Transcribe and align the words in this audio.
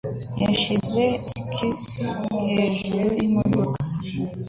Yashyize 0.43 1.03
skisi 1.31 2.05
hejuru 2.53 3.07
yimodoka. 3.17 3.77